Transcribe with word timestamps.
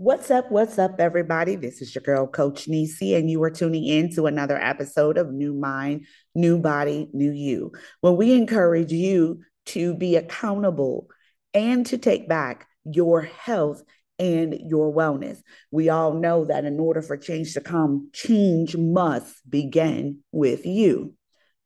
What's 0.00 0.30
up? 0.30 0.52
What's 0.52 0.78
up, 0.78 1.00
everybody? 1.00 1.56
This 1.56 1.82
is 1.82 1.92
your 1.92 2.02
girl, 2.02 2.28
Coach 2.28 2.68
Nesi, 2.68 3.16
and 3.16 3.28
you 3.28 3.42
are 3.42 3.50
tuning 3.50 3.84
in 3.84 4.14
to 4.14 4.26
another 4.26 4.56
episode 4.56 5.18
of 5.18 5.32
New 5.32 5.52
Mind, 5.52 6.06
New 6.36 6.60
Body, 6.60 7.10
New 7.12 7.32
You, 7.32 7.72
where 8.00 8.12
we 8.12 8.32
encourage 8.32 8.92
you 8.92 9.40
to 9.66 9.96
be 9.96 10.14
accountable 10.14 11.08
and 11.52 11.84
to 11.86 11.98
take 11.98 12.28
back 12.28 12.68
your 12.84 13.22
health 13.22 13.82
and 14.20 14.56
your 14.64 14.94
wellness. 14.94 15.40
We 15.72 15.88
all 15.88 16.12
know 16.12 16.44
that 16.44 16.64
in 16.64 16.78
order 16.78 17.02
for 17.02 17.16
change 17.16 17.54
to 17.54 17.60
come, 17.60 18.10
change 18.12 18.76
must 18.76 19.50
begin 19.50 20.20
with 20.30 20.64
you. 20.64 21.14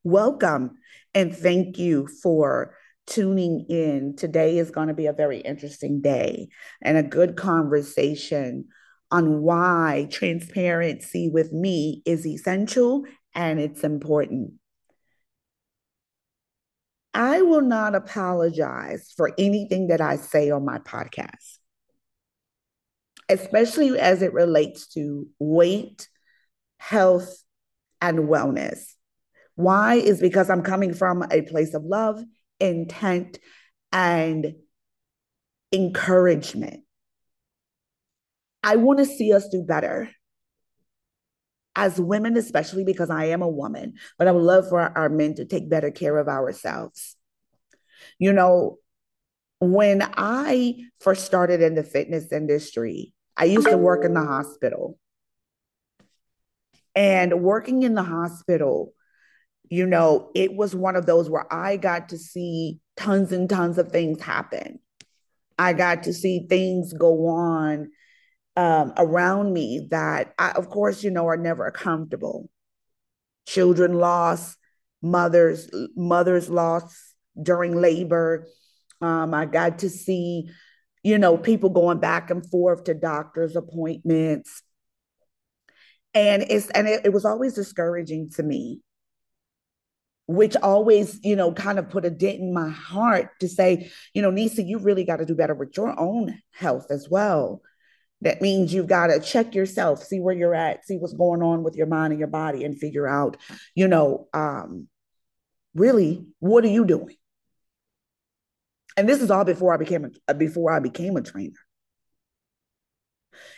Welcome 0.05 0.79
and 1.13 1.37
thank 1.37 1.77
you 1.77 2.09
for 2.23 2.77
tuning 3.07 3.67
in. 3.69 4.17
Today 4.17 4.59
is 4.59 4.71
going 4.71 4.89
to 4.89 4.95
be 4.95 5.07
a 5.07 5.13
very 5.13 5.39
interesting 5.41 6.01
day 6.01 6.49
and 6.81 6.97
a 6.97 7.03
good 7.03 7.37
conversation 7.37 8.67
on 9.11 9.43
why 9.43 10.09
transparency 10.11 11.29
with 11.29 11.53
me 11.53 12.03
is 12.07 12.27
essential 12.27 13.05
and 13.35 13.61
it's 13.61 13.85
important. 13.85 14.55
I 17.15 17.43
will 17.43 17.61
not 17.61 17.95
apologize 17.95 19.13
for 19.15 19.33
anything 19.37 19.89
that 19.89 20.01
I 20.01 20.17
say 20.17 20.51
on 20.51 20.65
my 20.65 20.79
podcast, 20.79 21.59
especially 23.29 23.99
as 23.99 24.23
it 24.23 24.33
relates 24.33 24.89
to 24.95 25.29
weight, 25.39 26.09
health, 26.79 27.43
and 28.01 28.21
wellness. 28.21 28.95
Why 29.57 29.97
is 29.97 30.21
because 30.21 30.49
I'm 30.49 30.63
coming 30.63 30.95
from 30.95 31.23
a 31.31 31.43
place 31.43 31.75
of 31.75 31.85
love 31.85 32.23
intent, 32.63 33.39
and 33.93 34.55
encouragement. 35.73 36.85
I 38.63 38.77
want 38.77 39.01
to 39.01 39.05
see 39.05 39.33
us 39.33 39.49
do 39.49 39.63
better 39.63 40.11
as 41.75 42.01
women, 42.01 42.37
especially 42.37 42.85
because 42.85 43.11
I 43.11 43.27
am 43.27 43.43
a 43.43 43.49
woman, 43.49 43.95
but 44.19 44.29
I 44.29 44.33
would 44.33 44.43
love 44.43 44.69
for 44.69 44.81
our 44.81 45.09
men 45.09 45.35
to 45.37 45.45
take 45.45 45.69
better 45.69 45.91
care 45.91 46.17
of 46.19 46.29
ourselves. 46.29 47.17
You 48.19 48.33
know, 48.33 48.79
when 49.59 50.03
I 50.17 50.77
first 51.01 51.25
started 51.25 51.63
in 51.63 51.75
the 51.75 51.83
fitness 51.83 52.33
industry, 52.33 53.15
I 53.37 53.45
used 53.45 53.69
to 53.69 53.77
work 53.77 54.05
in 54.05 54.15
the 54.15 54.25
hospital. 54.25 54.99
And 56.95 57.43
working 57.43 57.85
in 57.85 57.95
the 57.95 58.03
hospital, 58.03 58.93
you 59.73 59.87
know, 59.87 60.31
it 60.35 60.55
was 60.55 60.75
one 60.75 60.97
of 60.97 61.07
those 61.07 61.31
where 61.31 61.51
I 61.51 61.79
got 61.79 62.11
to 62.11 62.19
see 62.19 62.79
tons 62.99 63.33
and 63.33 63.49
tons 63.49 63.79
of 63.79 63.91
things 63.91 64.21
happen. 64.21 64.81
I 65.59 65.73
got 65.73 66.03
to 66.03 66.13
see 66.13 66.47
things 66.47 66.93
go 66.93 67.29
on 67.29 67.91
um, 68.55 68.93
around 68.99 69.55
me 69.55 69.89
that, 69.91 70.35
I, 70.39 70.51
of 70.51 70.69
course, 70.69 71.03
you 71.03 71.11
know, 71.11 71.27
are 71.27 71.39
never 71.39 71.71
comfortable. 71.71 72.51
Children 73.47 73.95
lost, 73.95 74.59
mothers, 75.01 75.71
mothers 75.97 76.51
lost 76.51 76.95
during 77.43 77.75
labor. 77.75 78.49
Um, 79.01 79.33
I 79.33 79.47
got 79.47 79.79
to 79.79 79.89
see, 79.89 80.51
you 81.03 81.17
know, 81.17 81.39
people 81.39 81.71
going 81.71 81.99
back 81.99 82.29
and 82.29 82.47
forth 82.51 82.85
to 82.85 82.93
doctor's 82.93 83.57
appointments. 83.57 84.63
And 86.13 86.43
it's 86.43 86.69
and 86.73 86.87
it, 86.87 87.07
it 87.07 87.13
was 87.15 87.25
always 87.25 87.55
discouraging 87.55 88.33
to 88.33 88.43
me 88.43 88.83
which 90.27 90.57
always, 90.57 91.19
you 91.23 91.37
know, 91.37 91.53
kind 91.53 91.79
of 91.79 91.91
put 91.91 92.05
a 92.05 92.11
dent 92.11 92.39
in 92.39 92.55
my 92.55 92.69
heart 92.69 93.31
to 93.41 93.49
say, 93.49 93.91
you 94.15 94.23
know, 94.23 94.31
Nisa, 94.31 94.63
you 94.63 94.79
really 94.79 95.05
got 95.05 95.17
to 95.17 95.27
do 95.27 95.35
better 95.35 95.55
with 95.55 95.77
your 95.77 95.99
own 95.99 96.39
health 96.53 96.87
as 96.91 97.09
well. 97.11 97.61
That 98.21 98.41
means 98.41 98.73
you've 98.73 98.87
got 98.87 99.09
to 99.09 99.19
check 99.19 99.55
yourself, 99.55 100.03
see 100.03 100.21
where 100.21 100.35
you're 100.35 100.55
at, 100.55 100.87
see 100.87 100.97
what's 100.97 101.13
going 101.13 101.43
on 101.43 101.65
with 101.65 101.75
your 101.75 101.89
mind 101.89 102.13
and 102.13 102.21
your 102.21 102.29
body, 102.29 102.65
and 102.65 102.79
figure 102.79 103.09
out, 103.09 103.37
you 103.75 103.89
know, 103.89 104.29
um, 104.33 104.87
really, 105.75 106.25
what 106.39 106.65
are 106.65 106.69
you 106.69 106.85
doing? 106.85 107.17
And 108.97 109.09
this 109.09 109.23
is 109.23 109.31
all 109.31 109.45
before 109.45 109.75
I 109.75 109.77
became 109.77 110.11
a 110.29 110.35
before 110.35 110.71
I 110.71 110.79
became 110.79 111.17
a 111.17 111.23
trainer. 111.23 111.53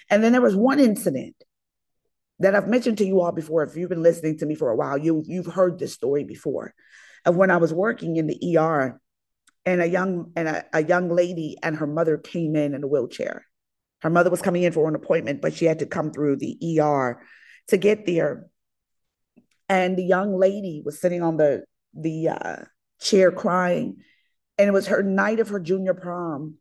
And 0.09 0.23
then 0.23 0.33
there 0.33 0.41
was 0.41 0.57
one 0.57 0.81
incident 0.81 1.37
that 2.41 2.55
I've 2.55 2.69
mentioned 2.69 2.99
to 2.99 3.07
you 3.07 3.21
all 3.21 3.33
before. 3.33 3.63
If 3.63 3.77
you've 3.77 3.89
been 3.89 4.03
listening 4.03 4.39
to 4.39 4.47
me 4.47 4.55
for 4.55 4.71
a 4.71 4.77
while, 4.77 4.99
you 4.99 5.23
you've 5.27 5.47
heard 5.47 5.79
this 5.79 5.93
story 5.93 6.25
before 6.25 6.75
of 7.25 7.37
when 7.37 7.51
I 7.51 7.57
was 7.59 7.73
working 7.73 8.17
in 8.17 8.27
the 8.27 8.57
ER 8.59 9.01
and 9.65 9.81
a 9.81 9.87
young 9.87 10.33
and 10.37 10.49
a, 10.49 10.65
a 10.73 10.85
young 10.85 11.09
lady 11.09 11.57
and 11.63 11.77
her 11.77 11.87
mother 11.87 12.19
came 12.19 12.57
in 12.57 12.75
in 12.75 12.83
a 12.83 12.87
wheelchair. 12.87 13.47
Her 14.03 14.11
mother 14.11 14.31
was 14.31 14.43
coming 14.43 14.65
in 14.65 14.73
for 14.73 14.89
an 14.89 14.95
appointment, 14.95 15.41
but 15.41 15.55
she 15.55 15.65
had 15.65 15.79
to 15.79 15.87
come 15.87 16.11
through 16.11 16.37
the 16.37 16.81
ER 16.81 17.23
to 17.69 17.77
get 17.77 18.05
there. 18.05 18.47
And 19.69 19.97
the 19.97 20.05
young 20.05 20.37
lady 20.37 20.83
was 20.85 21.01
sitting 21.01 21.23
on 21.23 21.37
the 21.37 21.65
the 21.95 22.29
uh, 22.29 22.57
chair 23.01 23.31
crying, 23.31 23.99
and 24.59 24.69
it 24.69 24.73
was 24.73 24.89
her 24.89 25.03
night 25.03 25.41
of 25.41 25.49
her 25.49 25.61
junior 25.61 25.95
prom. 25.95 26.57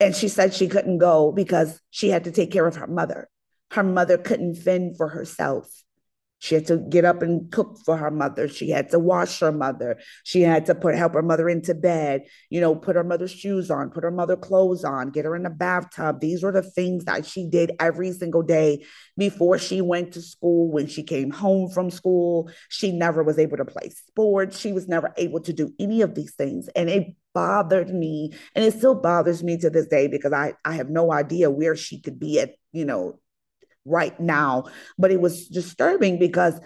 And 0.00 0.14
she 0.14 0.26
said 0.26 0.52
she 0.52 0.66
couldn't 0.66 0.98
go 0.98 1.30
because 1.30 1.80
she 1.90 2.10
had 2.10 2.24
to 2.24 2.32
take 2.32 2.50
care 2.50 2.66
of 2.66 2.76
her 2.76 2.88
mother 2.88 3.30
her 3.74 3.82
mother 3.82 4.18
couldn't 4.18 4.56
fend 4.56 4.96
for 4.96 5.08
herself. 5.08 5.68
She 6.44 6.54
had 6.54 6.66
to 6.66 6.76
get 6.76 7.06
up 7.06 7.22
and 7.22 7.50
cook 7.50 7.78
for 7.86 7.96
her 7.96 8.10
mother. 8.10 8.48
She 8.48 8.68
had 8.68 8.90
to 8.90 8.98
wash 8.98 9.40
her 9.40 9.50
mother. 9.50 9.98
She 10.24 10.42
had 10.42 10.66
to 10.66 10.74
put 10.74 10.94
help 10.94 11.14
her 11.14 11.22
mother 11.22 11.48
into 11.48 11.74
bed, 11.74 12.24
you 12.50 12.60
know, 12.60 12.74
put 12.74 12.96
her 12.96 13.04
mother's 13.04 13.30
shoes 13.30 13.70
on, 13.70 13.88
put 13.88 14.04
her 14.04 14.10
mother 14.10 14.36
clothes 14.36 14.84
on, 14.84 15.08
get 15.08 15.24
her 15.24 15.34
in 15.34 15.44
the 15.44 15.50
bathtub. 15.50 16.20
These 16.20 16.42
were 16.42 16.52
the 16.52 16.60
things 16.60 17.06
that 17.06 17.24
she 17.24 17.48
did 17.48 17.72
every 17.80 18.12
single 18.12 18.42
day 18.42 18.84
before 19.16 19.58
she 19.58 19.80
went 19.80 20.12
to 20.12 20.20
school. 20.20 20.70
When 20.70 20.86
she 20.86 21.02
came 21.02 21.30
home 21.30 21.70
from 21.70 21.90
school, 21.90 22.50
she 22.68 22.92
never 22.92 23.22
was 23.22 23.38
able 23.38 23.56
to 23.56 23.64
play 23.64 23.88
sports. 23.88 24.58
She 24.58 24.72
was 24.72 24.86
never 24.86 25.14
able 25.16 25.40
to 25.40 25.52
do 25.54 25.72
any 25.78 26.02
of 26.02 26.14
these 26.14 26.34
things. 26.34 26.68
And 26.76 26.90
it 26.90 27.16
bothered 27.32 27.88
me. 27.88 28.32
And 28.54 28.62
it 28.66 28.74
still 28.74 28.94
bothers 28.94 29.42
me 29.42 29.56
to 29.58 29.70
this 29.70 29.86
day 29.86 30.08
because 30.08 30.34
I, 30.34 30.52
I 30.62 30.74
have 30.74 30.90
no 30.90 31.10
idea 31.10 31.50
where 31.50 31.74
she 31.74 32.02
could 32.02 32.20
be 32.20 32.38
at, 32.40 32.50
you 32.70 32.84
know, 32.84 33.18
right 33.84 34.18
now. 34.18 34.64
But 34.98 35.10
it 35.10 35.20
was 35.20 35.48
disturbing 35.48 36.18
because 36.18 36.60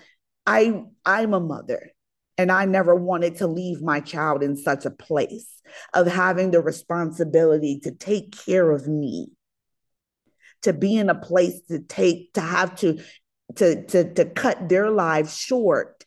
i 0.48 0.82
i'm 1.04 1.34
a 1.34 1.40
mother 1.40 1.90
and 2.38 2.50
i 2.50 2.64
never 2.64 2.94
wanted 2.94 3.36
to 3.36 3.46
leave 3.46 3.82
my 3.82 4.00
child 4.00 4.42
in 4.42 4.56
such 4.56 4.86
a 4.86 4.90
place 4.90 5.60
of 5.92 6.06
having 6.06 6.50
the 6.50 6.60
responsibility 6.60 7.78
to 7.80 7.92
take 7.92 8.32
care 8.46 8.70
of 8.70 8.88
me 8.88 9.28
to 10.62 10.72
be 10.72 10.96
in 10.96 11.10
a 11.10 11.14
place 11.14 11.60
to 11.68 11.80
take 11.80 12.32
to 12.32 12.40
have 12.40 12.74
to 12.74 12.98
to 13.56 13.84
to, 13.86 14.14
to 14.14 14.24
cut 14.24 14.68
their 14.68 14.90
lives 14.90 15.36
short 15.36 16.04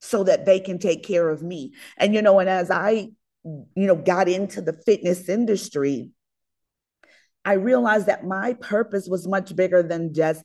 so 0.00 0.24
that 0.24 0.44
they 0.44 0.60
can 0.60 0.78
take 0.78 1.02
care 1.04 1.28
of 1.28 1.42
me. 1.42 1.72
And 1.96 2.14
you 2.14 2.22
know 2.22 2.38
and 2.38 2.48
as 2.48 2.70
i 2.70 3.08
you 3.44 3.86
know 3.86 3.96
got 3.96 4.28
into 4.28 4.60
the 4.60 4.72
fitness 4.84 5.28
industry 5.28 6.10
I 7.44 7.54
realized 7.54 8.06
that 8.06 8.26
my 8.26 8.54
purpose 8.54 9.08
was 9.08 9.26
much 9.26 9.54
bigger 9.54 9.82
than 9.82 10.14
just 10.14 10.42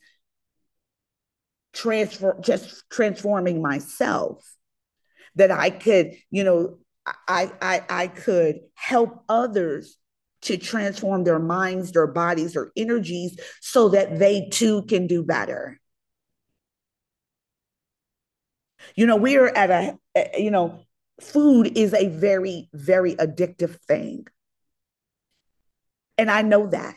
transfer 1.72 2.38
just 2.40 2.88
transforming 2.88 3.60
myself 3.60 4.48
that 5.34 5.50
I 5.50 5.70
could, 5.70 6.12
you 6.30 6.44
know, 6.44 6.78
I 7.06 7.50
I 7.60 7.82
I 7.88 8.06
could 8.06 8.60
help 8.74 9.24
others 9.28 9.96
to 10.42 10.56
transform 10.56 11.24
their 11.24 11.38
minds, 11.38 11.92
their 11.92 12.06
bodies, 12.06 12.52
their 12.52 12.70
energies 12.76 13.38
so 13.60 13.88
that 13.90 14.18
they 14.18 14.48
too 14.50 14.82
can 14.82 15.06
do 15.06 15.22
better. 15.22 15.80
You 18.94 19.06
know, 19.06 19.16
we're 19.16 19.48
at 19.48 19.70
a, 20.14 20.38
you 20.38 20.50
know, 20.50 20.80
food 21.20 21.76
is 21.76 21.94
a 21.94 22.08
very, 22.08 22.68
very 22.74 23.14
addictive 23.14 23.80
thing. 23.88 24.26
And 26.18 26.30
I 26.30 26.42
know 26.42 26.68
that. 26.68 26.96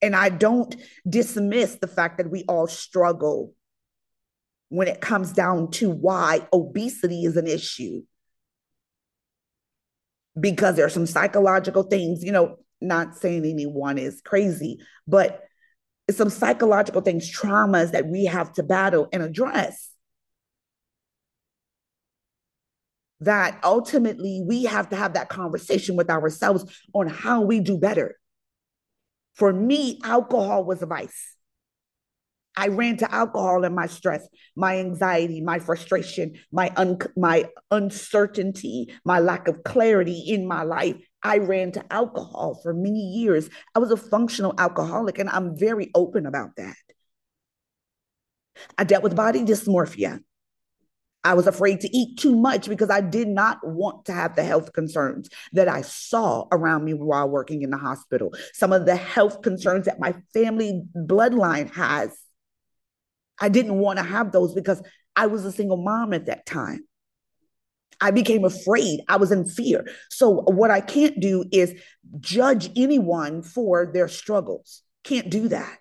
And 0.00 0.16
I 0.16 0.30
don't 0.30 0.74
dismiss 1.08 1.76
the 1.76 1.86
fact 1.86 2.18
that 2.18 2.30
we 2.30 2.44
all 2.48 2.66
struggle 2.66 3.54
when 4.68 4.88
it 4.88 5.00
comes 5.00 5.32
down 5.32 5.70
to 5.70 5.90
why 5.90 6.46
obesity 6.52 7.24
is 7.24 7.36
an 7.36 7.46
issue. 7.46 8.02
Because 10.38 10.76
there 10.76 10.86
are 10.86 10.90
some 10.90 11.06
psychological 11.06 11.82
things, 11.84 12.24
you 12.24 12.32
know, 12.32 12.56
not 12.80 13.16
saying 13.16 13.44
anyone 13.44 13.98
is 13.98 14.22
crazy, 14.24 14.78
but 15.06 15.42
some 16.10 16.30
psychological 16.30 17.00
things, 17.00 17.30
traumas 17.30 17.92
that 17.92 18.06
we 18.06 18.24
have 18.24 18.52
to 18.54 18.62
battle 18.62 19.08
and 19.12 19.22
address. 19.22 19.91
That 23.22 23.60
ultimately 23.62 24.42
we 24.44 24.64
have 24.64 24.88
to 24.90 24.96
have 24.96 25.14
that 25.14 25.28
conversation 25.28 25.96
with 25.96 26.10
ourselves 26.10 26.64
on 26.92 27.06
how 27.06 27.42
we 27.42 27.60
do 27.60 27.78
better. 27.78 28.16
For 29.34 29.52
me, 29.52 30.00
alcohol 30.04 30.64
was 30.64 30.82
a 30.82 30.86
vice. 30.86 31.36
I 32.56 32.68
ran 32.68 32.98
to 32.98 33.14
alcohol 33.14 33.64
and 33.64 33.74
my 33.74 33.86
stress, 33.86 34.28
my 34.56 34.78
anxiety, 34.78 35.40
my 35.40 35.58
frustration, 35.58 36.34
my 36.50 36.70
un- 36.76 36.98
my 37.16 37.48
uncertainty, 37.70 38.92
my 39.04 39.20
lack 39.20 39.48
of 39.48 39.64
clarity 39.64 40.18
in 40.26 40.46
my 40.46 40.62
life. 40.62 40.96
I 41.22 41.38
ran 41.38 41.72
to 41.72 41.92
alcohol 41.92 42.60
for 42.62 42.74
many 42.74 43.00
years. 43.00 43.48
I 43.74 43.78
was 43.78 43.90
a 43.90 43.96
functional 43.96 44.54
alcoholic, 44.58 45.18
and 45.18 45.30
I'm 45.30 45.56
very 45.56 45.90
open 45.94 46.26
about 46.26 46.56
that. 46.56 46.76
I 48.76 48.84
dealt 48.84 49.02
with 49.02 49.16
body 49.16 49.44
dysmorphia. 49.44 50.20
I 51.24 51.34
was 51.34 51.46
afraid 51.46 51.80
to 51.80 51.96
eat 51.96 52.18
too 52.18 52.34
much 52.34 52.68
because 52.68 52.90
I 52.90 53.00
did 53.00 53.28
not 53.28 53.58
want 53.62 54.06
to 54.06 54.12
have 54.12 54.34
the 54.34 54.42
health 54.42 54.72
concerns 54.72 55.28
that 55.52 55.68
I 55.68 55.82
saw 55.82 56.46
around 56.50 56.84
me 56.84 56.94
while 56.94 57.28
working 57.28 57.62
in 57.62 57.70
the 57.70 57.76
hospital. 57.76 58.34
Some 58.52 58.72
of 58.72 58.86
the 58.86 58.96
health 58.96 59.42
concerns 59.42 59.86
that 59.86 60.00
my 60.00 60.14
family 60.34 60.82
bloodline 60.96 61.72
has. 61.74 62.16
I 63.40 63.48
didn't 63.48 63.78
want 63.78 63.98
to 63.98 64.04
have 64.04 64.32
those 64.32 64.52
because 64.52 64.82
I 65.14 65.26
was 65.26 65.44
a 65.44 65.52
single 65.52 65.76
mom 65.76 66.12
at 66.12 66.26
that 66.26 66.44
time. 66.44 66.86
I 68.00 68.10
became 68.10 68.44
afraid. 68.44 69.00
I 69.08 69.16
was 69.16 69.30
in 69.30 69.48
fear. 69.48 69.86
So, 70.10 70.42
what 70.42 70.72
I 70.72 70.80
can't 70.80 71.20
do 71.20 71.44
is 71.52 71.72
judge 72.18 72.70
anyone 72.74 73.42
for 73.42 73.90
their 73.92 74.08
struggles. 74.08 74.82
Can't 75.04 75.30
do 75.30 75.48
that. 75.48 75.78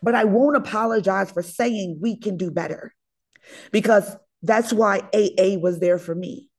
But 0.00 0.14
I 0.14 0.24
won't 0.24 0.56
apologize 0.56 1.32
for 1.32 1.42
saying 1.42 1.98
we 2.00 2.16
can 2.16 2.36
do 2.36 2.52
better 2.52 2.94
because 3.70 4.16
that's 4.42 4.72
why 4.72 4.98
AA 5.14 5.58
was 5.58 5.78
there 5.78 5.98
for 5.98 6.14
me. 6.14 6.50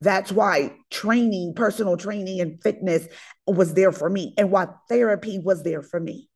That's 0.00 0.30
why 0.30 0.76
training, 0.90 1.54
personal 1.54 1.96
training, 1.96 2.40
and 2.40 2.62
fitness 2.62 3.08
was 3.46 3.74
there 3.74 3.90
for 3.90 4.08
me, 4.08 4.32
and 4.38 4.50
why 4.50 4.68
therapy 4.88 5.38
was 5.38 5.64
there 5.64 5.82
for 5.82 5.98
me. 5.98 6.28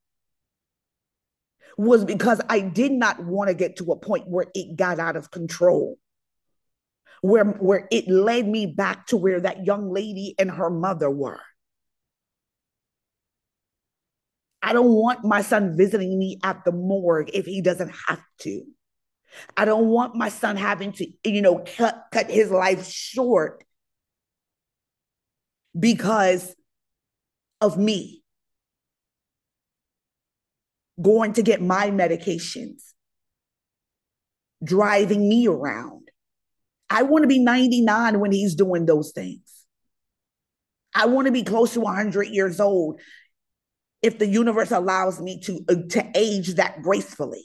Was 1.79 2.05
because 2.05 2.41
I 2.49 2.61
did 2.61 2.93
not 2.93 3.25
want 3.25 3.49
to 3.49 3.55
get 3.55 3.77
to 3.77 3.93
a 3.93 3.97
point 3.97 4.29
where 4.29 4.47
it 4.55 4.77
got 4.77 4.99
out 4.99 5.17
of 5.17 5.31
control, 5.31 5.97
where, 7.21 7.45
where 7.45 7.87
it 7.91 8.09
led 8.09 8.49
me 8.49 8.67
back 8.67 9.07
to 9.07 9.17
where 9.17 9.41
that 9.41 9.65
young 9.65 9.93
lady 9.93 10.35
and 10.39 10.51
her 10.51 10.69
mother 10.69 11.09
were. 11.09 11.41
I 14.62 14.73
don't 14.73 14.93
want 14.93 15.25
my 15.25 15.43
son 15.43 15.76
visiting 15.76 16.19
me 16.19 16.38
at 16.44 16.64
the 16.64 16.73
morgue 16.73 17.31
if 17.35 17.47
he 17.47 17.61
doesn't 17.61 17.93
have 18.06 18.23
to. 18.41 18.62
I 19.56 19.64
don't 19.64 19.87
want 19.88 20.14
my 20.14 20.29
son 20.29 20.56
having 20.56 20.93
to, 20.93 21.06
you 21.25 21.43
know, 21.43 21.64
cut 21.76 22.05
cut 22.12 22.31
his 22.31 22.50
life 22.50 22.87
short 22.87 23.64
because 25.79 26.55
of 27.61 27.79
me 27.79 28.23
going 31.00 31.32
to 31.35 31.43
get 31.43 31.61
my 31.62 31.91
medications, 31.91 32.93
driving 34.62 35.29
me 35.29 35.49
around. 35.49 36.08
I 36.91 37.03
want 37.03 37.23
to 37.23 37.29
be 37.29 37.38
99 37.38 38.20
when 38.20 38.32
he's 38.32 38.55
doing 38.55 38.85
those 38.85 39.12
things. 39.12 39.41
I 40.94 41.06
want 41.06 41.26
to 41.26 41.32
be 41.32 41.43
close 41.43 41.73
to 41.73 41.81
100 41.81 42.29
years 42.29 42.61
old 42.61 43.00
if 44.03 44.19
the 44.19 44.27
universe 44.27 44.71
allows 44.71 45.21
me 45.21 45.41
to, 45.41 45.61
uh, 45.69 45.75
to 45.91 46.11
age 46.15 46.55
that 46.55 46.83
gracefully. 46.83 47.45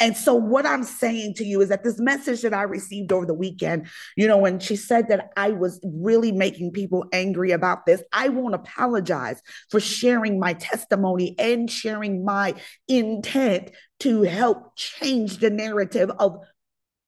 And 0.00 0.16
so, 0.16 0.34
what 0.34 0.66
I'm 0.66 0.84
saying 0.84 1.34
to 1.34 1.44
you 1.44 1.60
is 1.60 1.68
that 1.68 1.84
this 1.84 1.98
message 1.98 2.42
that 2.42 2.54
I 2.54 2.62
received 2.62 3.12
over 3.12 3.26
the 3.26 3.34
weekend, 3.34 3.88
you 4.16 4.26
know, 4.26 4.38
when 4.38 4.58
she 4.58 4.76
said 4.76 5.08
that 5.08 5.30
I 5.36 5.50
was 5.50 5.80
really 5.84 6.32
making 6.32 6.72
people 6.72 7.06
angry 7.12 7.50
about 7.52 7.86
this, 7.86 8.02
I 8.12 8.28
won't 8.28 8.54
apologize 8.54 9.40
for 9.70 9.80
sharing 9.80 10.38
my 10.38 10.54
testimony 10.54 11.34
and 11.38 11.70
sharing 11.70 12.24
my 12.24 12.54
intent 12.88 13.70
to 14.00 14.22
help 14.22 14.76
change 14.76 15.38
the 15.38 15.50
narrative 15.50 16.10
of 16.18 16.38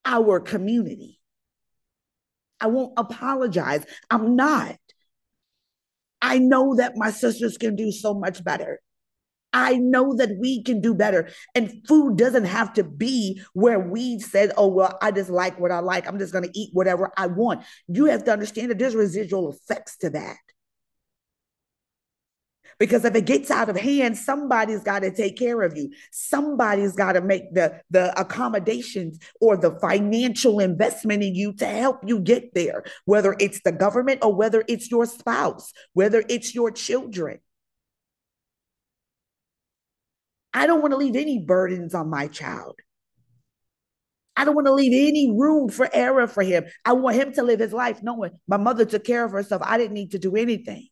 our 0.04 0.40
community. 0.40 1.20
I 2.60 2.68
won't 2.68 2.94
apologize. 2.96 3.84
I'm 4.10 4.36
not. 4.36 4.76
I 6.26 6.38
know 6.38 6.74
that 6.74 6.96
my 6.96 7.12
sisters 7.12 7.56
can 7.56 7.76
do 7.76 7.92
so 7.92 8.12
much 8.12 8.42
better. 8.42 8.80
I 9.52 9.76
know 9.76 10.16
that 10.16 10.30
we 10.40 10.64
can 10.64 10.80
do 10.80 10.92
better. 10.92 11.28
And 11.54 11.86
food 11.86 12.18
doesn't 12.18 12.46
have 12.46 12.72
to 12.74 12.82
be 12.82 13.40
where 13.52 13.78
we 13.78 14.18
said, 14.18 14.50
oh, 14.56 14.66
well, 14.66 14.98
I 15.00 15.12
just 15.12 15.30
like 15.30 15.60
what 15.60 15.70
I 15.70 15.78
like. 15.78 16.08
I'm 16.08 16.18
just 16.18 16.32
going 16.32 16.42
to 16.42 16.58
eat 16.58 16.70
whatever 16.72 17.12
I 17.16 17.28
want. 17.28 17.64
You 17.86 18.06
have 18.06 18.24
to 18.24 18.32
understand 18.32 18.72
that 18.72 18.78
there's 18.80 18.96
residual 18.96 19.52
effects 19.52 19.98
to 19.98 20.10
that. 20.10 20.36
Because 22.78 23.04
if 23.04 23.14
it 23.14 23.24
gets 23.24 23.50
out 23.50 23.68
of 23.68 23.76
hand, 23.76 24.18
somebody's 24.18 24.82
got 24.82 25.00
to 25.00 25.10
take 25.10 25.38
care 25.38 25.62
of 25.62 25.76
you. 25.76 25.90
Somebody's 26.12 26.92
got 26.92 27.12
to 27.12 27.22
make 27.22 27.54
the, 27.54 27.80
the 27.90 28.18
accommodations 28.20 29.18
or 29.40 29.56
the 29.56 29.78
financial 29.80 30.60
investment 30.60 31.22
in 31.22 31.34
you 31.34 31.54
to 31.54 31.66
help 31.66 32.00
you 32.04 32.20
get 32.20 32.52
there, 32.54 32.84
whether 33.06 33.34
it's 33.40 33.62
the 33.62 33.72
government 33.72 34.22
or 34.22 34.34
whether 34.34 34.62
it's 34.68 34.90
your 34.90 35.06
spouse, 35.06 35.72
whether 35.94 36.22
it's 36.28 36.54
your 36.54 36.70
children. 36.70 37.38
I 40.52 40.66
don't 40.66 40.80
want 40.80 40.92
to 40.92 40.98
leave 40.98 41.16
any 41.16 41.38
burdens 41.38 41.94
on 41.94 42.08
my 42.10 42.28
child. 42.28 42.80
I 44.36 44.44
don't 44.44 44.54
want 44.54 44.66
to 44.66 44.74
leave 44.74 44.92
any 44.92 45.30
room 45.30 45.70
for 45.70 45.88
error 45.92 46.26
for 46.26 46.42
him. 46.42 46.64
I 46.84 46.92
want 46.92 47.16
him 47.16 47.32
to 47.32 47.42
live 47.42 47.60
his 47.60 47.72
life 47.72 48.02
knowing 48.02 48.32
my 48.46 48.58
mother 48.58 48.84
took 48.84 49.04
care 49.04 49.24
of 49.24 49.32
herself. 49.32 49.62
I 49.64 49.78
didn't 49.78 49.94
need 49.94 50.10
to 50.10 50.18
do 50.18 50.36
anything. 50.36 50.88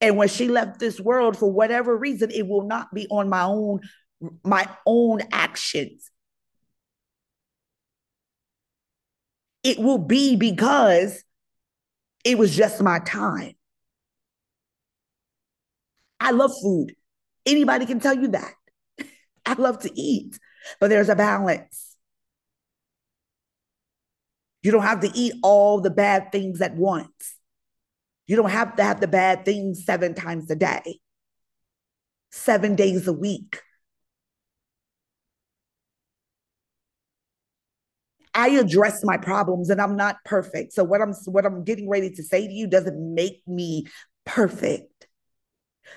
And 0.00 0.16
when 0.16 0.28
she 0.28 0.48
left 0.48 0.78
this 0.78 1.00
world, 1.00 1.36
for 1.36 1.50
whatever 1.50 1.96
reason, 1.96 2.30
it 2.30 2.46
will 2.46 2.66
not 2.66 2.94
be 2.94 3.06
on 3.10 3.28
my 3.28 3.42
own, 3.42 3.80
my 4.44 4.68
own 4.86 5.22
actions. 5.32 6.10
It 9.64 9.78
will 9.78 9.98
be 9.98 10.36
because 10.36 11.22
it 12.24 12.38
was 12.38 12.56
just 12.56 12.80
my 12.80 13.00
time. 13.00 13.54
I 16.20 16.30
love 16.30 16.52
food. 16.62 16.94
Anybody 17.44 17.86
can 17.86 18.00
tell 18.00 18.14
you 18.14 18.28
that. 18.28 18.54
I 19.46 19.54
love 19.54 19.80
to 19.80 20.00
eat, 20.00 20.38
but 20.80 20.90
there's 20.90 21.08
a 21.08 21.16
balance. 21.16 21.96
You 24.62 24.72
don't 24.72 24.82
have 24.82 25.00
to 25.00 25.10
eat 25.14 25.34
all 25.42 25.80
the 25.80 25.90
bad 25.90 26.30
things 26.32 26.60
at 26.60 26.74
once. 26.74 27.37
You 28.28 28.36
don't 28.36 28.50
have 28.50 28.76
to 28.76 28.84
have 28.84 29.00
the 29.00 29.08
bad 29.08 29.44
things 29.44 29.84
seven 29.84 30.14
times 30.14 30.50
a 30.50 30.54
day, 30.54 31.00
seven 32.30 32.76
days 32.76 33.08
a 33.08 33.12
week. 33.12 33.62
I 38.34 38.50
address 38.50 39.02
my 39.02 39.16
problems 39.16 39.70
and 39.70 39.80
I'm 39.80 39.96
not 39.96 40.16
perfect. 40.26 40.74
So 40.74 40.84
what 40.84 41.00
I'm 41.00 41.14
what 41.24 41.46
I'm 41.46 41.64
getting 41.64 41.88
ready 41.88 42.10
to 42.10 42.22
say 42.22 42.46
to 42.46 42.52
you 42.52 42.66
doesn't 42.68 43.14
make 43.14 43.42
me 43.48 43.86
perfect. 44.26 45.08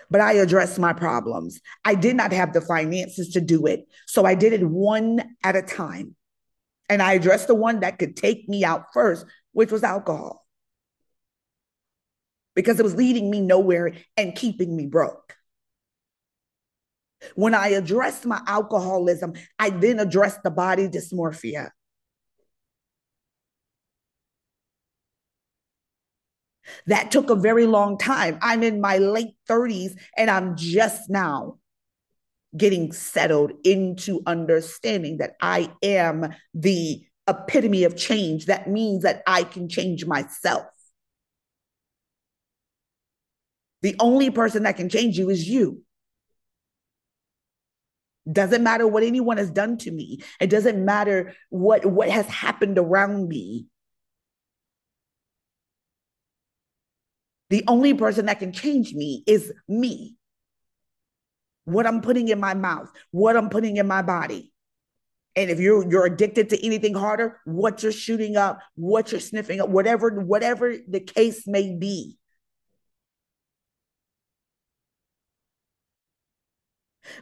But 0.10 0.22
I 0.22 0.34
address 0.34 0.80
my 0.80 0.94
problems. 0.94 1.60
I 1.84 1.96
did 1.96 2.16
not 2.16 2.32
have 2.32 2.54
the 2.54 2.62
finances 2.62 3.34
to 3.34 3.42
do 3.42 3.66
it. 3.66 3.82
So 4.08 4.26
I 4.26 4.36
did 4.36 4.54
it 4.54 4.66
one 4.66 5.22
at 5.44 5.58
a 5.58 5.62
time. 5.62 6.16
And 6.88 7.02
I 7.02 7.14
addressed 7.14 7.48
the 7.48 7.56
one 7.56 7.82
that 7.82 8.00
could 8.00 8.16
take 8.16 8.48
me 8.48 8.64
out 8.64 8.86
first, 8.94 9.26
which 9.52 9.72
was 9.72 9.84
alcohol 9.84 10.41
because 12.56 12.80
it 12.80 12.84
was 12.84 12.96
leading 12.96 13.30
me 13.30 13.42
nowhere 13.42 13.94
and 14.18 14.36
keeping 14.36 14.76
me 14.76 14.86
broke. 14.86 15.36
When 17.36 17.54
I 17.54 17.70
addressed 17.70 18.26
my 18.26 18.42
alcoholism, 18.48 19.34
I 19.60 19.70
then 19.70 20.00
addressed 20.00 20.44
the 20.44 20.52
body 20.52 20.88
dysmorphia. 20.88 21.70
That 26.88 27.12
took 27.12 27.30
a 27.30 27.36
very 27.36 27.66
long 27.66 27.98
time. 27.98 28.40
I'm 28.42 28.64
in 28.64 28.82
my 28.82 28.98
late 28.98 29.36
30s 29.50 29.94
and 30.18 30.30
I'm 30.30 30.56
just 30.56 31.10
now 31.10 31.58
getting 32.56 32.92
settled 32.92 33.52
into 33.64 34.22
understanding 34.26 35.18
that 35.18 35.36
I 35.42 35.72
am 35.82 36.34
the 36.54 37.04
epitome 37.28 37.84
of 37.84 37.96
change. 37.96 38.48
That 38.48 38.70
means 38.70 39.04
that 39.04 39.24
I 39.26 39.44
can 39.44 39.70
change 39.70 40.06
myself. 40.06 40.66
The 43.82 43.96
only 44.00 44.30
person 44.30 44.64
that 44.64 44.78
can 44.78 44.90
change 44.90 45.18
you 45.18 45.30
is 45.30 45.48
you. 45.48 45.84
Doesn't 48.32 48.64
matter 48.64 48.88
what 48.88 49.04
anyone 49.04 49.38
has 49.38 49.50
done 49.50 49.78
to 49.80 49.92
me. 49.92 50.22
It 50.40 50.50
doesn't 50.50 50.84
matter 50.84 51.34
what, 51.50 51.86
what 51.86 52.10
has 52.10 52.28
happened 52.28 52.78
around 52.78 53.28
me. 53.28 53.66
The 57.50 57.64
only 57.68 57.94
person 57.94 58.28
that 58.28 58.40
can 58.40 58.54
change 58.54 58.94
me 58.94 59.24
is 59.26 59.52
me. 59.68 60.16
What 61.66 61.86
I'm 61.86 62.02
putting 62.02 62.28
in 62.28 62.40
my 62.40 62.54
mouth, 62.54 62.90
what 63.10 63.36
I'm 63.36 63.50
putting 63.50 63.78
in 63.78 63.88
my 63.88 64.02
body. 64.02 64.54
And 65.36 65.50
if 65.50 65.60
you're 65.60 65.90
you're 65.90 66.06
addicted 66.06 66.50
to 66.50 66.66
anything 66.66 66.94
harder, 66.94 67.40
what 67.46 67.84
you're 67.84 67.92
shooting 67.92 68.38
up, 68.38 68.60
what 68.76 69.12
you're 69.12 69.22
sniffing 69.22 69.62
up, 69.62 69.70
whatever 69.70 70.10
whatever 70.22 70.76
the 70.88 71.00
case 71.00 71.48
may 71.48 71.76
be. 71.76 72.18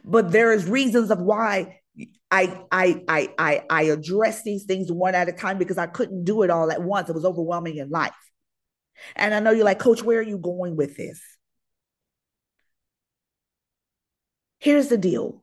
But 0.04 0.32
there 0.32 0.52
is 0.52 0.66
reasons 0.66 1.10
of 1.10 1.20
why 1.20 1.80
I, 2.30 2.64
I 2.70 3.02
I 3.08 3.34
I 3.38 3.64
I 3.68 3.82
addressed 3.84 4.44
these 4.44 4.64
things 4.64 4.90
one 4.90 5.14
at 5.14 5.28
a 5.28 5.32
time 5.32 5.58
because 5.58 5.78
I 5.78 5.86
couldn't 5.86 6.24
do 6.24 6.42
it 6.42 6.50
all 6.50 6.70
at 6.70 6.82
once. 6.82 7.08
It 7.08 7.14
was 7.14 7.24
overwhelming 7.24 7.76
in 7.76 7.90
life. 7.90 8.14
And 9.16 9.34
I 9.34 9.40
know 9.40 9.50
you're 9.50 9.64
like, 9.64 9.78
Coach, 9.78 10.02
where 10.02 10.18
are 10.18 10.22
you 10.22 10.38
going 10.38 10.76
with 10.76 10.96
this? 10.96 11.20
Here's 14.58 14.88
the 14.88 14.98
deal. 14.98 15.42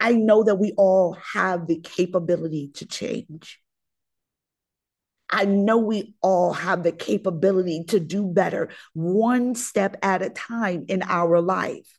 I 0.00 0.12
know 0.12 0.44
that 0.44 0.56
we 0.56 0.72
all 0.76 1.16
have 1.32 1.66
the 1.66 1.80
capability 1.80 2.70
to 2.74 2.86
change. 2.86 3.60
I 5.34 5.46
know 5.46 5.78
we 5.78 6.14
all 6.22 6.52
have 6.52 6.84
the 6.84 6.92
capability 6.92 7.82
to 7.88 7.98
do 7.98 8.24
better 8.24 8.68
one 8.92 9.56
step 9.56 9.96
at 10.00 10.22
a 10.22 10.30
time 10.30 10.84
in 10.86 11.02
our 11.02 11.40
life. 11.40 11.98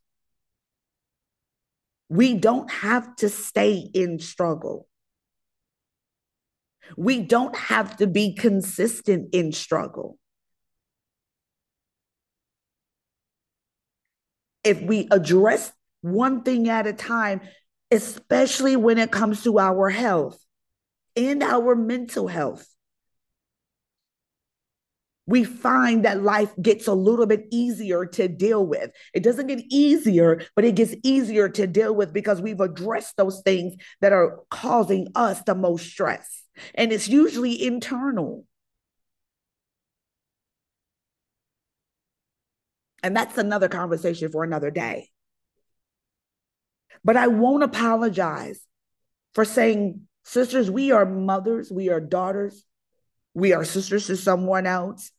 We 2.08 2.36
don't 2.36 2.72
have 2.72 3.14
to 3.18 3.28
stay 3.28 3.90
in 3.94 4.20
struggle. 4.20 4.88
We 6.96 7.24
don't 7.24 7.54
have 7.58 7.98
to 7.98 8.08
be 8.08 8.36
consistent 8.36 9.36
in 9.36 9.52
struggle. 9.52 10.18
If 14.64 14.82
we 14.82 15.10
address 15.12 15.74
one 16.00 16.44
thing 16.44 16.70
at 16.70 16.88
a 16.88 16.94
time, 16.94 17.42
especially 17.92 18.78
when 18.78 18.98
it 18.98 19.12
comes 19.12 19.44
to 19.44 19.60
our 19.60 19.90
health 19.90 20.40
and 21.18 21.44
our 21.44 21.76
mental 21.76 22.30
health, 22.30 22.66
we 25.28 25.44
find 25.44 26.06
that 26.06 26.22
life 26.22 26.54
gets 26.62 26.88
a 26.88 26.94
little 26.94 27.26
bit 27.26 27.48
easier 27.52 28.06
to 28.06 28.28
deal 28.28 28.66
with. 28.66 28.92
It 29.14 29.24
doesn't 29.24 29.48
get 29.48 29.64
easier, 29.72 30.42
but 30.56 30.66
it 30.66 30.76
gets 30.76 30.96
easier 31.04 31.50
to 31.50 31.68
deal 31.68 31.96
with 31.96 32.14
because 32.14 32.42
we've 32.42 32.60
addressed 32.60 33.18
those 33.18 33.42
things 33.42 33.74
that 34.02 34.14
are 34.14 34.40
causing 34.52 35.08
us 35.16 35.42
the 35.44 35.56
most 35.56 35.88
stress. 35.88 36.44
And 36.76 36.92
it's 36.92 37.08
usually 37.08 37.66
internal. 37.66 38.46
And 43.02 43.16
that's 43.16 43.38
another 43.38 43.68
conversation 43.68 44.32
for 44.32 44.44
another 44.44 44.72
day. 44.72 45.10
But 47.04 47.18
I 47.18 47.28
won't 47.28 47.64
apologize 47.64 48.60
for 49.36 49.46
saying, 49.46 50.08
sisters, 50.24 50.72
we 50.72 50.92
are 50.92 51.06
mothers, 51.06 51.72
we 51.72 51.90
are 51.90 52.00
daughters, 52.00 52.66
we 53.36 53.54
are 53.54 53.64
sisters 53.64 54.08
to 54.08 54.18
someone 54.18 54.66
else. 54.66 55.12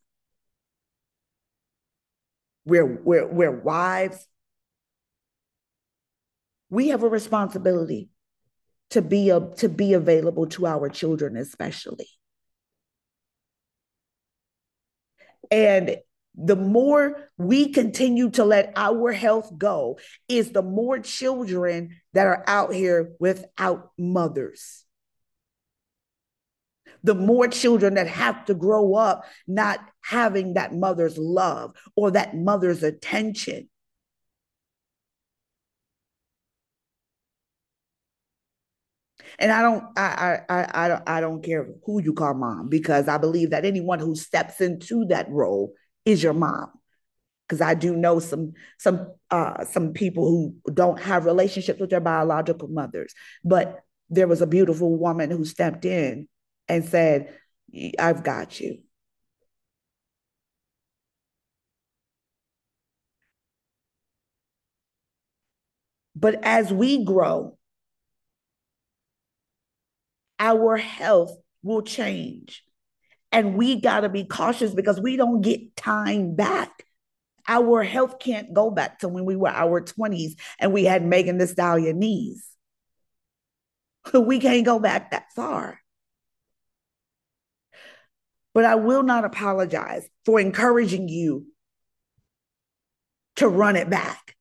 We're, 2.67 2.85
we're, 2.85 3.25
we're 3.25 3.59
wives. 3.59 4.27
We 6.69 6.89
have 6.89 7.01
a 7.01 7.07
responsibility 7.07 8.09
to 8.89 9.01
be 9.01 9.29
a, 9.29 9.39
to 9.57 9.69
be 9.69 9.93
available 9.93 10.47
to 10.47 10.67
our 10.67 10.89
children, 10.89 11.37
especially. 11.37 12.09
And 15.49 15.95
the 16.35 16.57
more 16.57 17.29
we 17.37 17.69
continue 17.69 18.31
to 18.31 18.43
let 18.43 18.73
our 18.75 19.13
health 19.13 19.57
go, 19.57 19.97
is 20.27 20.51
the 20.51 20.61
more 20.61 20.99
children 20.99 21.95
that 22.11 22.27
are 22.27 22.43
out 22.47 22.73
here 22.73 23.13
without 23.17 23.91
mothers. 23.97 24.83
The 27.07 27.15
more 27.15 27.47
children 27.47 27.93
that 27.93 28.07
have 28.07 28.43
to 28.45 28.53
grow 28.53 28.95
up 28.95 29.23
not 29.47 29.79
having 30.01 30.55
that 30.55 30.73
mother's 30.73 31.17
love 31.17 31.73
or 31.95 32.11
that 32.11 32.35
mother's 32.35 32.83
attention. 32.83 33.69
And 39.39 39.53
I 39.53 39.61
don't, 39.61 39.85
I, 39.97 40.39
I, 40.49 40.67
I, 40.73 40.87
don't, 40.89 41.03
I 41.07 41.21
don't 41.21 41.41
care 41.41 41.69
who 41.85 42.01
you 42.01 42.11
call 42.11 42.33
mom 42.33 42.67
because 42.67 43.07
I 43.07 43.17
believe 43.17 43.51
that 43.51 43.63
anyone 43.63 43.99
who 43.99 44.13
steps 44.13 44.59
into 44.59 45.05
that 45.05 45.29
role 45.29 45.71
is 46.03 46.21
your 46.21 46.33
mom. 46.33 46.71
Because 47.47 47.61
I 47.61 47.73
do 47.73 47.95
know 47.95 48.19
some, 48.19 48.51
some, 48.77 49.13
uh, 49.31 49.63
some 49.63 49.93
people 49.93 50.27
who 50.27 50.73
don't 50.73 50.99
have 50.99 51.23
relationships 51.23 51.79
with 51.79 51.89
their 51.89 52.01
biological 52.01 52.67
mothers, 52.67 53.13
but 53.45 53.79
there 54.09 54.27
was 54.27 54.41
a 54.41 54.47
beautiful 54.47 54.97
woman 54.97 55.31
who 55.31 55.45
stepped 55.45 55.85
in 55.85 56.27
and 56.67 56.85
said, 56.85 57.33
"I've 57.99 58.23
got 58.23 58.59
you." 58.59 58.79
But 66.15 66.39
as 66.43 66.73
we 66.73 67.03
grow, 67.05 67.57
our 70.39 70.77
health 70.77 71.37
will 71.63 71.81
change. 71.81 72.63
And 73.31 73.55
we 73.55 73.79
got 73.81 74.01
to 74.01 74.09
be 74.09 74.23
cautious 74.23 74.73
because 74.73 74.99
we 74.99 75.17
don't 75.17 75.41
get 75.41 75.75
time 75.75 76.35
back. 76.35 76.71
Our 77.47 77.83
health 77.83 78.19
can't 78.19 78.53
go 78.53 78.71
back 78.71 78.99
to 78.99 79.07
when 79.07 79.25
we 79.25 79.35
were 79.35 79.49
our 79.49 79.81
20s 79.81 80.35
and 80.59 80.73
we 80.73 80.85
had 80.85 81.05
Megan 81.05 81.37
Thee 81.37 81.45
Stallion 81.45 81.99
knees. 81.99 82.47
We 84.13 84.39
can't 84.39 84.65
go 84.65 84.79
back 84.79 85.11
that 85.11 85.25
far. 85.35 85.81
But 88.57 88.65
I 88.65 88.73
will 88.73 89.03
not 89.03 89.23
apologize 89.23 90.09
for 90.25 90.39
encouraging 90.39 91.09
you 91.09 91.45
to 93.35 93.47
run 93.47 93.75
it 93.75 93.87
back 93.87 94.35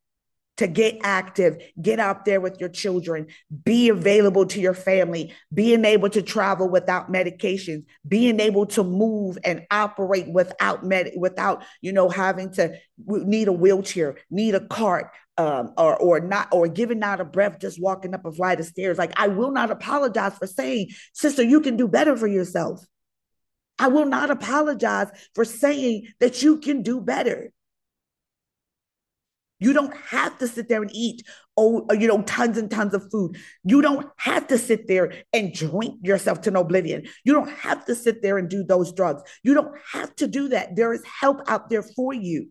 to 0.56 0.66
get 0.66 0.96
active, 1.02 1.58
get 1.82 2.00
out 2.00 2.24
there 2.24 2.40
with 2.40 2.58
your 2.58 2.70
children, 2.70 3.26
be 3.62 3.90
available 3.90 4.46
to 4.46 4.58
your 4.58 4.72
family, 4.72 5.34
being 5.52 5.84
able 5.84 6.08
to 6.08 6.22
travel 6.22 6.66
without 6.66 7.12
medications, 7.12 7.84
being 8.08 8.40
able 8.40 8.64
to 8.64 8.82
move 8.82 9.36
and 9.44 9.66
operate 9.70 10.28
without 10.28 10.82
med 10.82 11.12
without 11.18 11.62
you 11.82 11.92
know 11.92 12.08
having 12.08 12.50
to 12.52 12.74
need 13.06 13.48
a 13.48 13.52
wheelchair, 13.52 14.16
need 14.30 14.54
a 14.54 14.66
cart, 14.66 15.10
um, 15.36 15.74
or 15.76 15.94
or 15.94 16.20
not 16.20 16.48
or 16.52 16.68
giving 16.68 17.02
out 17.02 17.20
a 17.20 17.24
breath 17.26 17.60
just 17.60 17.78
walking 17.78 18.14
up 18.14 18.24
a 18.24 18.32
flight 18.32 18.60
of 18.60 18.64
stairs. 18.64 18.96
Like 18.96 19.12
I 19.20 19.28
will 19.28 19.50
not 19.50 19.70
apologize 19.70 20.38
for 20.38 20.46
saying, 20.46 20.88
sister, 21.12 21.42
you 21.42 21.60
can 21.60 21.76
do 21.76 21.86
better 21.86 22.16
for 22.16 22.26
yourself. 22.26 22.82
I 23.78 23.88
will 23.88 24.06
not 24.06 24.30
apologize 24.30 25.08
for 25.34 25.44
saying 25.44 26.08
that 26.20 26.42
you 26.42 26.58
can 26.58 26.82
do 26.82 27.00
better. 27.00 27.52
You 29.58 29.72
don't 29.72 29.96
have 29.96 30.36
to 30.38 30.48
sit 30.48 30.68
there 30.68 30.82
and 30.82 30.90
eat, 30.92 31.22
oh, 31.56 31.86
uh, 31.90 31.94
you 31.94 32.06
know, 32.08 32.22
tons 32.22 32.58
and 32.58 32.70
tons 32.70 32.92
of 32.92 33.10
food. 33.10 33.38
You 33.64 33.80
don't 33.80 34.06
have 34.18 34.46
to 34.48 34.58
sit 34.58 34.86
there 34.86 35.14
and 35.32 35.52
drink 35.52 36.00
yourself 36.02 36.42
to 36.42 36.58
oblivion. 36.58 37.06
You 37.24 37.32
don't 37.32 37.50
have 37.50 37.84
to 37.86 37.94
sit 37.94 38.22
there 38.22 38.36
and 38.36 38.50
do 38.50 38.64
those 38.64 38.92
drugs. 38.92 39.22
You 39.42 39.54
don't 39.54 39.74
have 39.92 40.14
to 40.16 40.26
do 40.26 40.48
that. 40.48 40.76
There 40.76 40.92
is 40.92 41.02
help 41.04 41.40
out 41.48 41.70
there 41.70 41.82
for 41.82 42.12
you. 42.12 42.50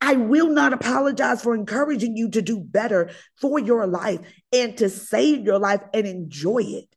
I 0.00 0.14
will 0.14 0.48
not 0.48 0.72
apologize 0.72 1.42
for 1.42 1.54
encouraging 1.54 2.16
you 2.16 2.30
to 2.30 2.42
do 2.42 2.60
better 2.60 3.10
for 3.40 3.58
your 3.58 3.86
life 3.86 4.20
and 4.52 4.76
to 4.78 4.88
save 4.88 5.44
your 5.44 5.58
life 5.58 5.82
and 5.94 6.06
enjoy 6.06 6.62
it. 6.62 6.96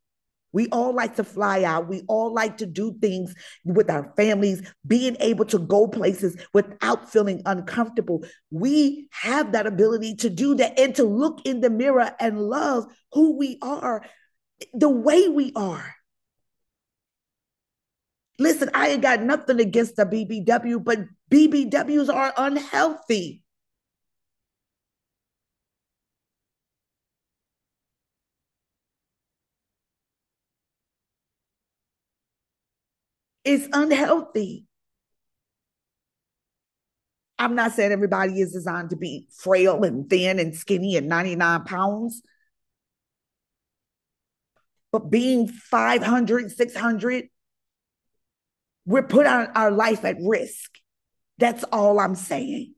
We 0.54 0.68
all 0.70 0.94
like 0.94 1.16
to 1.18 1.24
fly 1.24 1.64
out. 1.64 1.90
We 1.90 2.04
all 2.08 2.34
like 2.34 2.58
to 2.58 2.66
do 2.66 2.94
things 3.02 3.36
with 3.66 3.90
our 3.90 4.14
families, 4.16 4.62
being 4.86 5.18
able 5.20 5.46
to 5.46 5.60
go 5.60 5.88
places 5.88 6.38
without 6.54 7.12
feeling 7.12 7.42
uncomfortable. 7.46 8.24
We 8.52 9.10
have 9.12 9.52
that 9.52 9.68
ability 9.68 10.16
to 10.18 10.30
do 10.30 10.56
that 10.56 10.80
and 10.80 10.96
to 10.96 11.04
look 11.04 11.42
in 11.46 11.60
the 11.60 11.70
mirror 11.70 12.16
and 12.20 12.40
love 12.40 12.86
who 13.12 13.38
we 13.38 13.58
are 13.62 14.06
the 14.74 14.90
way 14.90 15.28
we 15.28 15.52
are. 15.56 15.96
Listen, 18.40 18.70
I 18.74 18.90
ain't 18.90 19.02
got 19.02 19.22
nothing 19.22 19.60
against 19.60 19.96
the 19.96 20.06
BBW, 20.06 20.84
but 20.84 21.00
BBWs 21.32 22.14
are 22.14 22.34
unhealthy. 22.38 23.43
It's 33.44 33.68
unhealthy. 33.74 34.66
I'm 37.38 37.56
not 37.56 37.74
saying 37.74 37.92
everybody 37.92 38.40
is 38.40 38.54
designed 38.54 38.92
to 38.92 38.96
be 38.96 39.28
frail 39.36 39.84
and 39.84 40.10
thin 40.10 40.40
and 40.40 40.56
skinny 40.56 40.96
and 40.96 41.08
99 41.08 41.64
pounds. 41.66 42.22
But 44.92 45.10
being 45.10 45.48
500, 45.48 46.52
600, 46.52 47.26
we're 48.86 49.04
put 49.04 49.26
our, 49.26 49.52
our 49.56 49.72
life 49.72 50.06
at 50.06 50.18
risk. 50.22 50.72
That's 51.38 51.64
all 51.66 52.00
I'm 52.00 52.16
saying. 52.16 52.76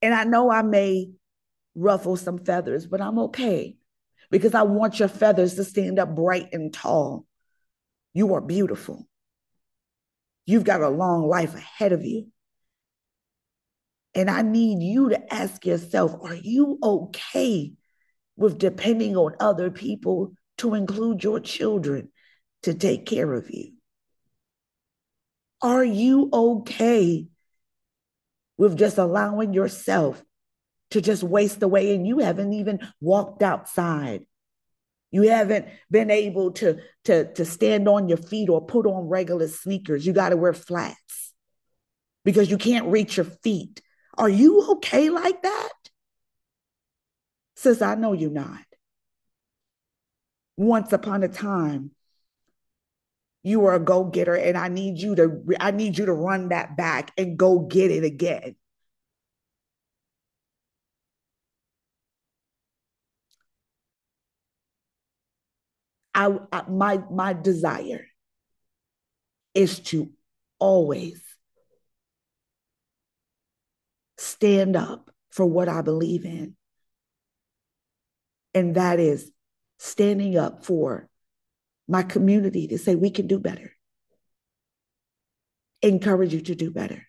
And 0.00 0.14
I 0.14 0.24
know 0.24 0.50
I 0.50 0.62
may 0.62 1.10
ruffle 1.74 2.16
some 2.16 2.38
feathers, 2.38 2.86
but 2.86 3.00
I'm 3.00 3.18
okay 3.18 3.76
because 4.30 4.54
I 4.54 4.62
want 4.62 4.98
your 4.98 5.08
feathers 5.08 5.54
to 5.54 5.64
stand 5.64 5.98
up 5.98 6.14
bright 6.14 6.48
and 6.52 6.72
tall. 6.72 7.26
You 8.12 8.34
are 8.34 8.40
beautiful. 8.40 9.06
You've 10.46 10.64
got 10.64 10.82
a 10.82 10.88
long 10.88 11.26
life 11.26 11.54
ahead 11.54 11.92
of 11.92 12.04
you. 12.04 12.28
And 14.14 14.30
I 14.30 14.42
need 14.42 14.82
you 14.82 15.10
to 15.10 15.34
ask 15.34 15.64
yourself 15.66 16.14
are 16.22 16.36
you 16.36 16.78
okay 16.82 17.72
with 18.36 18.58
depending 18.58 19.16
on 19.16 19.34
other 19.40 19.70
people 19.70 20.34
to 20.58 20.74
include 20.74 21.24
your 21.24 21.40
children 21.40 22.10
to 22.62 22.74
take 22.74 23.06
care 23.06 23.32
of 23.32 23.50
you? 23.50 23.72
Are 25.60 25.84
you 25.84 26.28
okay 26.32 27.26
with 28.56 28.78
just 28.78 28.98
allowing 28.98 29.52
yourself 29.52 30.22
to 30.94 31.00
just 31.00 31.22
waste 31.22 31.62
away 31.62 31.94
and 31.94 32.06
you 32.06 32.20
haven't 32.20 32.52
even 32.52 32.80
walked 33.00 33.42
outside? 33.42 34.26
You 35.10 35.28
haven't 35.30 35.66
been 35.90 36.10
able 36.10 36.52
to, 36.52 36.78
to, 37.04 37.32
to 37.34 37.44
stand 37.44 37.88
on 37.88 38.08
your 38.08 38.18
feet 38.18 38.48
or 38.48 38.64
put 38.64 38.86
on 38.86 39.08
regular 39.08 39.46
sneakers. 39.48 40.06
You 40.06 40.12
got 40.12 40.30
to 40.30 40.36
wear 40.36 40.52
flats 40.52 41.32
because 42.24 42.50
you 42.50 42.58
can't 42.58 42.86
reach 42.86 43.16
your 43.16 43.26
feet. 43.26 43.80
Are 44.16 44.28
you 44.28 44.70
okay 44.72 45.10
like 45.10 45.42
that? 45.42 45.72
Says, 47.56 47.82
I 47.82 47.94
know 47.96 48.12
you're 48.12 48.30
not. 48.30 48.64
Once 50.56 50.92
upon 50.92 51.22
a 51.22 51.28
time, 51.28 51.90
you 53.42 53.60
were 53.60 53.74
a 53.74 53.80
go-getter, 53.80 54.34
and 54.34 54.56
I 54.56 54.68
need 54.68 54.98
you 54.98 55.14
to 55.16 55.42
I 55.60 55.70
need 55.70 55.98
you 55.98 56.06
to 56.06 56.12
run 56.12 56.48
that 56.48 56.76
back 56.76 57.12
and 57.18 57.36
go 57.36 57.58
get 57.58 57.90
it 57.90 58.02
again. 58.02 58.56
I, 66.14 66.38
I 66.52 66.62
my 66.68 67.02
my 67.10 67.32
desire 67.32 68.06
is 69.54 69.80
to 69.80 70.10
always 70.58 71.20
stand 74.16 74.76
up 74.76 75.10
for 75.30 75.44
what 75.46 75.68
I 75.68 75.82
believe 75.82 76.24
in. 76.24 76.56
And 78.54 78.76
that 78.76 79.00
is 79.00 79.30
standing 79.78 80.36
up 80.36 80.64
for 80.64 81.08
my 81.88 82.02
community 82.02 82.68
to 82.68 82.78
say 82.78 82.94
we 82.94 83.10
can 83.10 83.26
do 83.26 83.38
better. 83.38 83.72
Encourage 85.82 86.32
you 86.32 86.40
to 86.42 86.54
do 86.54 86.70
better 86.70 87.02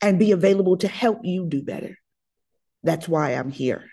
and 0.00 0.18
be 0.18 0.32
available 0.32 0.76
to 0.78 0.88
help 0.88 1.20
you 1.24 1.46
do 1.46 1.62
better. 1.62 1.96
That's 2.82 3.08
why 3.08 3.30
I'm 3.30 3.50
here. 3.50 3.84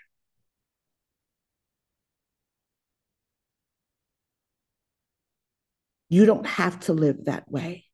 You 6.12 6.26
don't 6.26 6.46
have 6.46 6.78
to 6.80 6.92
live 6.92 7.24
that 7.24 7.50
way. 7.50 7.86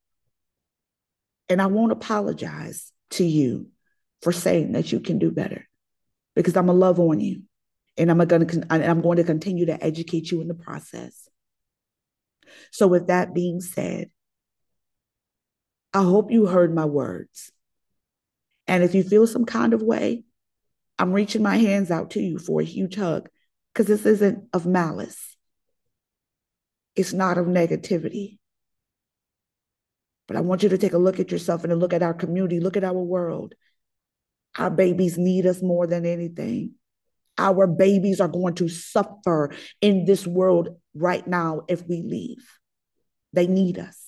And 1.49 1.63
I 1.63 1.67
won't 1.67 1.93
apologize 1.93 2.93
to 3.11 3.25
you 3.25 3.69
for 4.23 4.33
saying 4.33 4.73
that 4.73 4.91
you 4.91 4.99
can 4.99 5.21
do 5.21 5.31
better 5.31 5.69
because 6.35 6.57
I'm 6.57 6.67
to 6.67 6.73
love 6.73 6.99
on 6.99 7.21
you 7.21 7.43
and 7.97 8.11
I'm 8.11 8.19
to 8.27 8.67
I'm 8.71 9.03
going 9.03 9.19
to 9.19 9.23
continue 9.23 9.67
to 9.67 9.85
educate 9.85 10.33
you 10.33 10.41
in 10.41 10.49
the 10.49 10.55
process. 10.55 11.29
So 12.73 12.89
with 12.89 13.07
that 13.07 13.35
being 13.35 13.61
said, 13.61 14.11
I 15.95 16.03
hope 16.03 16.33
you 16.33 16.47
heard 16.47 16.75
my 16.75 16.87
words. 16.87 17.53
And 18.67 18.83
if 18.83 18.97
you 18.97 19.05
feel 19.05 19.29
some 19.29 19.45
kind 19.45 19.73
of 19.73 19.81
way, 19.81 20.25
I'm 20.99 21.13
reaching 21.13 21.45
my 21.45 21.59
hands 21.59 21.93
out 21.93 22.11
to 22.11 22.21
you 22.21 22.41
for 22.41 22.61
a 22.61 22.65
huge 22.65 22.97
hug 22.97 23.29
because 23.73 23.87
this 23.87 24.05
isn't 24.05 24.49
of 24.53 24.67
malice. 24.67 25.37
It's 26.99 27.13
not 27.13 27.39
of 27.39 27.47
negativity. 27.47 28.39
But 30.27 30.37
I 30.37 30.41
want 30.41 30.65
you 30.65 30.69
to 30.71 30.79
take 30.79 30.95
a 30.95 30.99
look 30.99 31.21
at 31.21 31.31
yourself 31.31 31.63
and 31.63 31.71
to 31.71 31.77
look 31.77 31.93
at 31.93 32.03
our 32.03 32.13
community, 32.13 32.59
look 32.59 32.77
at 32.77 32.83
our 32.83 32.93
world. 32.93 33.55
Our 34.59 34.69
babies 34.69 35.17
need 35.17 35.47
us 35.47 35.63
more 35.63 35.87
than 35.87 36.05
anything. 36.05 36.73
Our 37.39 37.69
babies 37.69 38.21
are 38.21 38.27
going 38.27 38.55
to 38.57 38.69
suffer 38.69 39.53
in 39.81 40.07
this 40.07 40.27
world 40.27 40.71
right 40.93 41.25
now 41.25 41.63
if 41.69 41.87
we 41.87 42.03
leave. 42.03 42.45
They 43.33 43.47
need 43.47 43.79
us. 43.79 44.05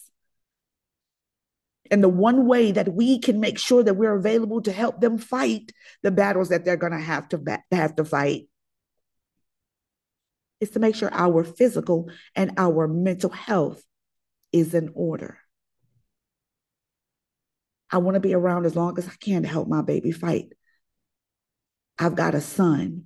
And 1.92 2.02
the 2.02 2.08
one 2.08 2.46
way 2.46 2.72
that 2.72 2.92
we 2.92 3.20
can 3.20 3.38
make 3.38 3.58
sure 3.58 3.84
that 3.84 3.94
we're 3.94 4.16
available 4.16 4.62
to 4.62 4.72
help 4.72 5.00
them 5.00 5.16
fight 5.16 5.70
the 6.02 6.10
battles 6.10 6.48
that 6.48 6.64
they're 6.64 6.76
going 6.76 6.92
to 6.92 6.98
have 6.98 7.28
to 7.28 7.60
have 7.70 7.94
to 7.96 8.04
fight 8.04 8.48
is 10.60 10.70
to 10.70 10.78
make 10.78 10.94
sure 10.94 11.10
our 11.12 11.42
physical 11.42 12.10
and 12.34 12.52
our 12.58 12.86
mental 12.86 13.30
health 13.30 13.82
is 14.52 14.74
in 14.74 14.90
order. 14.94 15.38
I 17.90 17.98
want 17.98 18.14
to 18.14 18.20
be 18.20 18.34
around 18.34 18.66
as 18.66 18.76
long 18.76 18.98
as 18.98 19.08
I 19.08 19.12
can 19.20 19.42
to 19.42 19.48
help 19.48 19.68
my 19.68 19.82
baby 19.82 20.12
fight. 20.12 20.52
I've 21.98 22.14
got 22.14 22.34
a 22.34 22.40
son. 22.40 23.04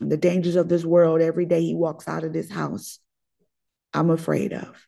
And 0.00 0.10
the 0.10 0.16
dangers 0.16 0.56
of 0.56 0.68
this 0.68 0.84
world 0.84 1.20
every 1.20 1.46
day 1.46 1.62
he 1.62 1.74
walks 1.74 2.08
out 2.08 2.24
of 2.24 2.32
this 2.32 2.50
house, 2.50 2.98
I'm 3.94 4.10
afraid 4.10 4.52
of. 4.52 4.86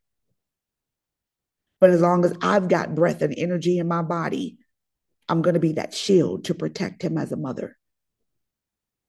But 1.80 1.90
as 1.90 2.00
long 2.00 2.24
as 2.24 2.34
I've 2.42 2.68
got 2.68 2.94
breath 2.94 3.22
and 3.22 3.34
energy 3.36 3.78
in 3.78 3.88
my 3.88 4.02
body, 4.02 4.58
I'm 5.28 5.42
going 5.42 5.54
to 5.54 5.60
be 5.60 5.74
that 5.74 5.94
shield 5.94 6.44
to 6.44 6.54
protect 6.54 7.02
him 7.02 7.16
as 7.16 7.32
a 7.32 7.36
mother. 7.36 7.77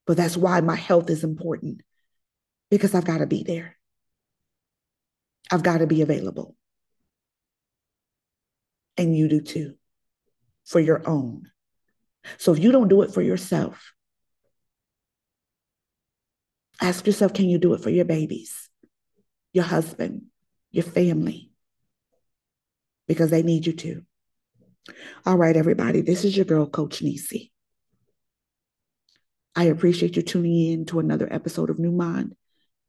But 0.09 0.17
that's 0.17 0.35
why 0.35 0.59
my 0.61 0.75
health 0.75 1.11
is 1.11 1.23
important 1.23 1.83
because 2.71 2.95
I've 2.95 3.05
got 3.05 3.19
to 3.19 3.27
be 3.27 3.43
there. 3.43 3.77
I've 5.51 5.61
got 5.61 5.77
to 5.77 5.85
be 5.85 6.01
available 6.01 6.55
and 8.97 9.15
you 9.15 9.27
do 9.27 9.39
too 9.39 9.75
for 10.65 10.79
your 10.79 11.07
own. 11.07 11.51
So 12.39 12.53
if 12.53 12.57
you 12.57 12.71
don't 12.71 12.87
do 12.87 13.03
it 13.03 13.13
for 13.13 13.21
yourself, 13.21 13.93
ask 16.81 17.05
yourself 17.05 17.35
can 17.35 17.47
you 17.47 17.59
do 17.59 17.75
it 17.75 17.83
for 17.83 17.91
your 17.91 18.05
babies, 18.05 18.67
your 19.53 19.65
husband, 19.65 20.23
your 20.71 20.85
family? 20.85 21.51
Because 23.07 23.29
they 23.29 23.43
need 23.43 23.67
you 23.67 23.73
to. 23.73 24.01
All 25.27 25.37
right, 25.37 25.55
everybody, 25.55 26.01
this 26.01 26.25
is 26.25 26.35
your 26.35 26.45
girl, 26.45 26.65
Coach 26.65 27.03
Nesi. 27.03 27.51
I 29.55 29.65
appreciate 29.65 30.15
you 30.15 30.21
tuning 30.21 30.71
in 30.71 30.85
to 30.85 30.99
another 30.99 31.27
episode 31.31 31.69
of 31.69 31.79
New 31.79 31.91
Mind, 31.91 32.35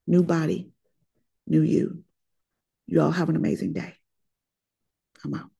New 0.06 0.22
Body, 0.22 0.70
New 1.46 1.62
You. 1.62 2.04
You 2.86 3.00
all 3.00 3.10
have 3.10 3.28
an 3.28 3.36
amazing 3.36 3.72
day. 3.72 3.94
I'm 5.24 5.34
out. 5.34 5.50